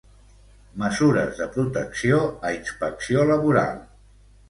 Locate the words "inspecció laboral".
2.59-3.83